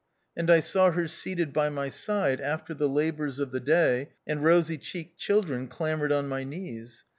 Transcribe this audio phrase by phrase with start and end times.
[0.35, 4.43] And I saw her seated by my side after the labours of the day, and
[4.43, 7.03] rosy cheeked children clambered on my knees.